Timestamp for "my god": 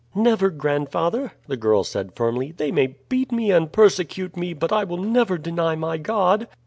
5.75-6.47